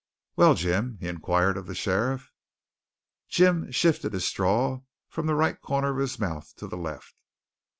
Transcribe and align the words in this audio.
Well, 0.35 0.55
Jim?" 0.55 0.97
he 0.99 1.07
inquired 1.07 1.57
of 1.57 1.67
the 1.67 1.75
sheriff. 1.75 2.31
Jim 3.27 3.69
shifted 3.69 4.13
his 4.13 4.25
straw 4.25 4.81
from 5.09 5.27
the 5.27 5.35
right 5.35 5.61
corner 5.61 5.91
of 5.91 5.99
his 5.99 6.17
mouth 6.17 6.55
to 6.55 6.65
the 6.65 6.75
left. 6.75 7.13